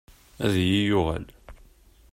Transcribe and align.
Ad 0.45 0.55
yi-yuɣal. 0.67 1.25